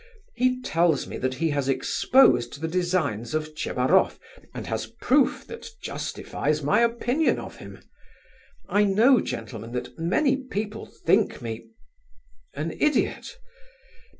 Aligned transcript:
He 0.33 0.59
tells 0.63 1.05
me 1.05 1.19
that 1.19 1.35
he 1.35 1.51
has 1.51 1.69
exposed 1.69 2.59
the 2.59 2.67
designs 2.67 3.35
of 3.35 3.53
Tchebaroff 3.53 4.19
and 4.51 4.65
has 4.65 4.87
proof 4.99 5.45
that 5.45 5.67
justifies 5.79 6.63
my 6.63 6.79
opinion 6.79 7.37
of 7.37 7.57
him. 7.57 7.83
I 8.67 8.83
know, 8.83 9.19
gentlemen, 9.19 9.73
that 9.73 9.99
many 9.99 10.37
people 10.37 10.87
think 10.87 11.39
me 11.43 11.67
an 12.55 12.71
idiot. 12.79 13.37